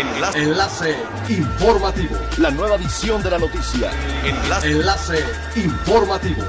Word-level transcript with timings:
Enlace. 0.00 0.42
Enlace 0.42 0.96
informativo. 1.28 2.16
La 2.38 2.50
nueva 2.50 2.76
edición 2.76 3.22
de 3.22 3.30
la 3.32 3.38
noticia. 3.38 3.90
Enlace. 4.24 4.70
Enlace 4.70 5.24
informativo. 5.56 6.42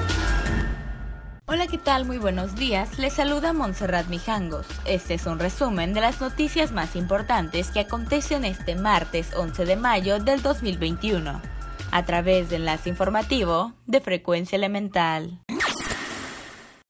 Hola, 1.47 1.68
¿qué 1.68 1.78
tal? 1.78 2.06
Muy 2.06 2.18
buenos 2.18 2.56
días. 2.56 2.98
Les 2.98 3.12
saluda 3.12 3.52
Montserrat 3.52 4.08
Mijangos. 4.08 4.68
Este 4.86 5.16
es 5.16 5.26
un 5.26 5.38
resumen 5.38 5.94
de 5.94 6.00
las 6.00 6.22
noticias 6.22 6.72
más 6.72 6.96
importantes 6.96 7.72
que 7.72 7.81
acontecen 7.81 8.46
este 8.46 8.76
martes 8.76 9.35
11 9.35 9.65
de 9.65 9.76
mayo 9.76 10.20
del 10.20 10.42
2021 10.42 11.42
a 11.92 12.06
través 12.06 12.49
de 12.49 12.56
enlace 12.56 12.88
informativo 12.88 13.74
de 13.86 13.99
frecuencia 13.99 14.56
elemental. 14.56 15.42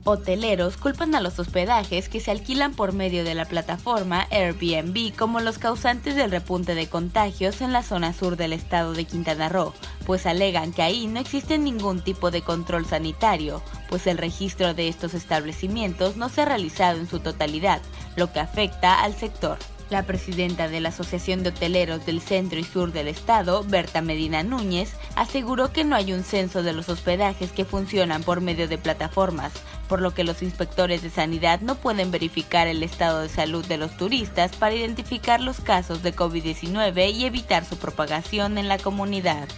Hoteleros 0.04 0.77
culpan 0.77 1.13
a 1.13 1.21
los 1.21 1.38
hospedajes 1.38 2.09
que 2.09 2.20
se 2.20 2.31
alquilan 2.31 2.73
por 2.73 2.91
medio 2.91 3.23
de 3.23 3.36
la 3.36 3.45
plataforma 3.45 4.27
Airbnb 4.31 5.16
como 5.16 5.39
los 5.39 5.59
causantes 5.59 6.16
del 6.16 6.31
repunte 6.31 6.73
de 6.73 6.88
contagios 6.88 7.62
en 7.62 7.71
la 7.71 7.84
zona 7.84 8.12
sur 8.12 8.35
del 8.35 8.53
estado 8.53 8.93
de 8.93 9.05
Quintana 9.05 9.48
Roo, 9.48 9.73
pues 10.07 10.26
alegan 10.26 10.73
que 10.73 10.81
ahí 10.81 11.05
no 11.05 11.20
existe 11.20 11.59
ningún 11.59 12.02
tipo 12.02 12.31
de 12.31 12.41
control 12.41 12.88
sanitario, 12.88 13.62
pues 13.90 14.07
el 14.07 14.17
registro 14.17 14.73
de 14.73 14.88
estos 14.88 15.13
establecimientos 15.13 16.18
no 16.18 16.29
se 16.29 16.41
ha 16.41 16.45
realizado 16.45 16.98
en 16.99 17.07
su 17.07 17.20
totalidad, 17.20 17.79
lo 18.15 18.34
que 18.34 18.40
afecta 18.40 19.04
al 19.04 19.13
sector. 19.13 19.59
La 19.91 20.04
presidenta 20.04 20.70
de 20.70 20.79
la 20.79 20.88
Asociación 20.88 21.43
de 21.43 21.49
Hoteleros 21.49 22.05
del 22.05 22.21
Centro 22.21 22.57
y 22.57 22.63
Sur 22.63 22.93
del 22.93 23.09
Estado, 23.09 23.65
Berta 23.68 24.02
Medina 24.02 24.41
Núñez, 24.41 24.93
aseguró 25.18 25.73
que 25.73 25.84
no 25.84 25.98
hay 25.98 26.13
un 26.13 26.23
censo 26.23 26.63
de 26.63 26.71
los 26.71 26.88
hospedajes 26.88 27.52
que 27.52 27.65
funcionan 27.65 28.23
por 28.23 28.40
medio 28.40 28.70
de 28.70 28.77
plataformas, 28.77 29.52
por 29.91 30.02
lo 30.02 30.13
que 30.13 30.23
los 30.23 30.41
inspectores 30.41 31.02
de 31.02 31.09
sanidad 31.09 31.59
no 31.59 31.76
pueden 31.76 32.12
verificar 32.12 32.70
el 32.70 32.82
estado 32.82 33.20
de 33.20 33.27
salud 33.27 33.66
de 33.66 33.76
los 33.76 33.98
turistas 33.98 34.55
para 34.55 34.73
identificar 34.73 35.41
los 35.41 35.59
casos 35.59 36.02
de 36.02 36.16
COVID-19 36.16 37.12
y 37.13 37.26
evitar 37.26 37.66
su 37.66 37.76
propagación 37.76 38.58
en 38.58 38.70
la 38.70 38.77
comunidad. 38.77 39.49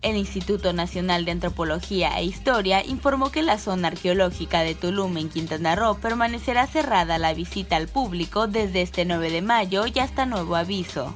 El 0.00 0.16
Instituto 0.16 0.72
Nacional 0.72 1.26
de 1.26 1.32
Antropología 1.32 2.18
e 2.18 2.24
Historia 2.24 2.82
informó 2.82 3.30
que 3.30 3.42
la 3.42 3.58
zona 3.58 3.88
arqueológica 3.88 4.62
de 4.62 4.74
Tulum 4.74 5.18
en 5.18 5.28
Quintana 5.28 5.76
Roo 5.76 5.98
permanecerá 5.98 6.66
cerrada 6.66 7.16
a 7.16 7.18
la 7.18 7.34
visita 7.34 7.76
al 7.76 7.86
público 7.86 8.46
desde 8.46 8.80
este 8.80 9.04
9 9.04 9.30
de 9.30 9.42
mayo 9.42 9.84
y 9.86 9.98
hasta 9.98 10.24
nuevo 10.24 10.56
aviso. 10.56 11.14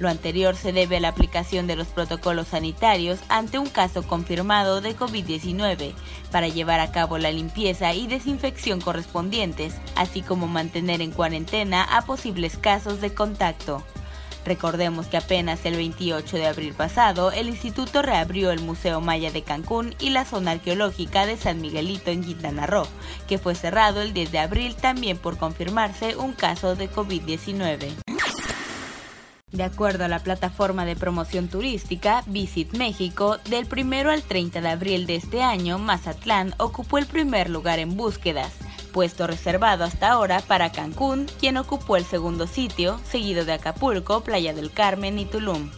Lo 0.00 0.08
anterior 0.08 0.56
se 0.56 0.72
debe 0.72 0.96
a 0.96 1.00
la 1.00 1.08
aplicación 1.08 1.66
de 1.66 1.76
los 1.76 1.88
protocolos 1.88 2.48
sanitarios 2.48 3.20
ante 3.28 3.58
un 3.58 3.68
caso 3.68 4.02
confirmado 4.02 4.80
de 4.80 4.96
COVID-19 4.96 5.92
para 6.32 6.48
llevar 6.48 6.80
a 6.80 6.90
cabo 6.90 7.18
la 7.18 7.30
limpieza 7.30 7.92
y 7.92 8.06
desinfección 8.06 8.80
correspondientes, 8.80 9.74
así 9.96 10.22
como 10.22 10.48
mantener 10.48 11.02
en 11.02 11.10
cuarentena 11.12 11.84
a 11.84 12.06
posibles 12.06 12.56
casos 12.56 13.02
de 13.02 13.12
contacto. 13.12 13.84
Recordemos 14.46 15.06
que 15.06 15.18
apenas 15.18 15.66
el 15.66 15.76
28 15.76 16.38
de 16.38 16.46
abril 16.46 16.72
pasado, 16.72 17.30
el 17.30 17.50
instituto 17.50 18.00
reabrió 18.00 18.52
el 18.52 18.60
Museo 18.60 19.02
Maya 19.02 19.30
de 19.30 19.42
Cancún 19.42 19.94
y 19.98 20.10
la 20.10 20.24
zona 20.24 20.52
arqueológica 20.52 21.26
de 21.26 21.36
San 21.36 21.60
Miguelito 21.60 22.10
en 22.10 22.24
Quintana 22.24 22.66
Roo, 22.66 22.86
que 23.28 23.36
fue 23.36 23.54
cerrado 23.54 24.00
el 24.00 24.14
10 24.14 24.32
de 24.32 24.38
abril 24.38 24.76
también 24.76 25.18
por 25.18 25.36
confirmarse 25.36 26.16
un 26.16 26.32
caso 26.32 26.74
de 26.74 26.90
COVID-19. 26.90 28.09
De 29.52 29.64
acuerdo 29.64 30.04
a 30.04 30.08
la 30.08 30.20
plataforma 30.20 30.84
de 30.84 30.94
promoción 30.94 31.48
turística 31.48 32.22
Visit 32.26 32.76
México, 32.76 33.38
del 33.48 33.66
1 33.66 34.10
al 34.10 34.22
30 34.22 34.60
de 34.60 34.68
abril 34.68 35.06
de 35.06 35.16
este 35.16 35.42
año, 35.42 35.78
Mazatlán 35.78 36.54
ocupó 36.58 36.98
el 36.98 37.06
primer 37.06 37.50
lugar 37.50 37.80
en 37.80 37.96
búsquedas, 37.96 38.52
puesto 38.92 39.26
reservado 39.26 39.84
hasta 39.84 40.12
ahora 40.12 40.40
para 40.40 40.70
Cancún, 40.70 41.26
quien 41.40 41.56
ocupó 41.56 41.96
el 41.96 42.04
segundo 42.04 42.46
sitio, 42.46 43.00
seguido 43.04 43.44
de 43.44 43.54
Acapulco, 43.54 44.22
Playa 44.22 44.54
del 44.54 44.70
Carmen 44.70 45.18
y 45.18 45.24
Tulum. 45.24 45.70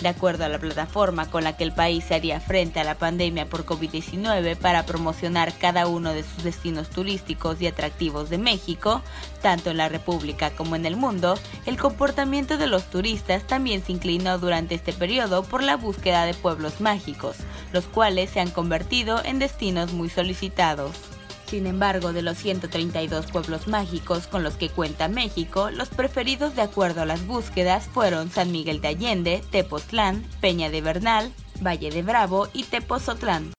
De 0.00 0.08
acuerdo 0.08 0.44
a 0.44 0.48
la 0.48 0.58
plataforma 0.58 1.30
con 1.30 1.44
la 1.44 1.56
que 1.56 1.64
el 1.64 1.72
país 1.72 2.04
se 2.04 2.14
haría 2.14 2.40
frente 2.40 2.80
a 2.80 2.84
la 2.84 2.96
pandemia 2.96 3.46
por 3.46 3.64
COVID-19 3.64 4.56
para 4.56 4.84
promocionar 4.84 5.56
cada 5.56 5.86
uno 5.86 6.12
de 6.12 6.24
sus 6.24 6.42
destinos 6.42 6.90
turísticos 6.90 7.60
y 7.62 7.68
atractivos 7.68 8.28
de 8.28 8.38
México, 8.38 9.02
tanto 9.40 9.70
en 9.70 9.76
la 9.76 9.88
República 9.88 10.50
como 10.50 10.76
en 10.76 10.84
el 10.84 10.96
mundo, 10.96 11.38
el 11.64 11.78
comportamiento 11.78 12.58
de 12.58 12.66
los 12.66 12.90
turistas 12.90 13.46
también 13.46 13.84
se 13.84 13.92
inclinó 13.92 14.38
durante 14.38 14.74
este 14.74 14.92
periodo 14.92 15.44
por 15.44 15.62
la 15.62 15.76
búsqueda 15.76 16.26
de 16.26 16.34
pueblos 16.34 16.80
mágicos, 16.80 17.36
los 17.72 17.84
cuales 17.84 18.30
se 18.30 18.40
han 18.40 18.50
convertido 18.50 19.24
en 19.24 19.38
destinos 19.38 19.92
muy 19.92 20.10
solicitados. 20.10 21.13
Sin 21.54 21.68
embargo, 21.68 22.12
de 22.12 22.22
los 22.22 22.36
132 22.38 23.26
pueblos 23.26 23.68
mágicos 23.68 24.26
con 24.26 24.42
los 24.42 24.56
que 24.56 24.70
cuenta 24.70 25.06
México, 25.06 25.70
los 25.70 25.88
preferidos 25.88 26.56
de 26.56 26.62
acuerdo 26.62 27.02
a 27.02 27.06
las 27.06 27.28
búsquedas 27.28 27.86
fueron 27.86 28.28
San 28.28 28.50
Miguel 28.50 28.80
de 28.80 28.88
Allende, 28.88 29.40
Tepoztlán, 29.52 30.24
Peña 30.40 30.68
de 30.68 30.80
Bernal, 30.80 31.30
Valle 31.64 31.92
de 31.92 32.02
Bravo 32.02 32.48
y 32.52 32.64
Tepozotlán. 32.64 33.52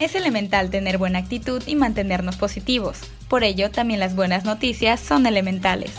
Es 0.00 0.16
elemental 0.16 0.68
tener 0.70 0.98
buena 0.98 1.20
actitud 1.20 1.62
y 1.64 1.76
mantenernos 1.76 2.34
positivos. 2.34 3.02
Por 3.28 3.44
ello, 3.44 3.70
también 3.70 4.00
las 4.00 4.16
buenas 4.16 4.44
noticias 4.44 4.98
son 4.98 5.24
elementales. 5.24 5.92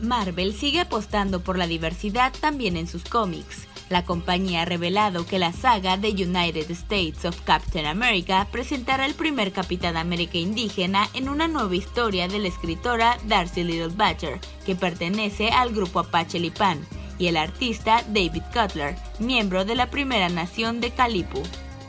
Marvel 0.00 0.54
sigue 0.54 0.80
apostando 0.80 1.40
por 1.40 1.58
la 1.58 1.66
diversidad 1.66 2.32
también 2.40 2.76
en 2.76 2.86
sus 2.86 3.04
cómics. 3.04 3.66
La 3.88 4.04
compañía 4.04 4.62
ha 4.62 4.64
revelado 4.64 5.26
que 5.26 5.38
la 5.38 5.52
saga 5.52 6.00
The 6.00 6.10
United 6.10 6.70
States 6.72 7.24
of 7.24 7.40
Captain 7.42 7.86
America 7.86 8.48
presentará 8.50 9.06
el 9.06 9.14
primer 9.14 9.52
Capitán 9.52 9.96
América 9.96 10.38
indígena 10.38 11.08
en 11.14 11.28
una 11.28 11.46
nueva 11.46 11.76
historia 11.76 12.26
de 12.26 12.40
la 12.40 12.48
escritora 12.48 13.16
Darcy 13.26 13.62
Little 13.62 13.88
Butcher, 13.88 14.40
que 14.64 14.74
pertenece 14.74 15.50
al 15.50 15.72
grupo 15.72 16.00
Apache 16.00 16.40
Lipan, 16.40 16.80
y 17.18 17.28
el 17.28 17.36
artista 17.36 18.02
David 18.08 18.42
Cutler, 18.52 18.96
miembro 19.20 19.64
de 19.64 19.76
la 19.76 19.88
primera 19.88 20.28
nación 20.28 20.80
de 20.80 20.90
Calipu 20.90 21.42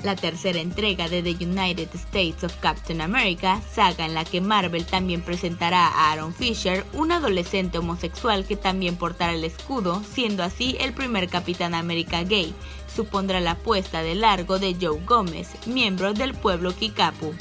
la 0.04 0.16
tercera 0.16 0.60
entrega 0.60 1.10
de 1.10 1.24
The 1.24 1.44
United 1.44 1.90
States 1.94 2.44
of 2.44 2.56
Captain 2.58 3.02
America, 3.02 3.62
saga 3.74 4.06
en 4.06 4.14
la 4.14 4.26
que 4.26 4.42
Marvel 4.42 4.86
también 4.86 5.22
presentará 5.22 5.88
a 5.88 6.12
Aaron 6.12 6.34
Fisher, 6.34 6.86
un 6.94 7.12
adolescente 7.12 7.78
homosexual 7.78 8.46
que 8.46 8.56
también 8.56 8.96
portará 8.96 9.34
el 9.34 9.44
escudo, 9.44 10.02
siendo 10.04 10.44
así 10.44 10.78
el 10.80 10.94
primer 10.94 11.30
Capitán 11.30 11.74
América 11.74 12.24
gay. 12.24 12.54
Supondrá 12.94 13.40
la 13.40 13.56
puesta 13.56 14.02
de 14.02 14.16
largo 14.16 14.60
de 14.60 14.76
Joe 14.80 15.00
Gómez, 15.06 15.50
miembro 15.66 16.14
del 16.14 16.34
pueblo 16.34 16.76
Kikapu. 16.76 17.34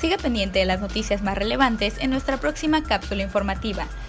Siga 0.00 0.16
pendiente 0.16 0.60
de 0.60 0.64
las 0.64 0.80
noticias 0.80 1.22
más 1.22 1.36
relevantes 1.36 1.94
en 1.98 2.10
nuestra 2.10 2.38
próxima 2.38 2.84
cápsula 2.84 3.24
informativa. 3.24 3.88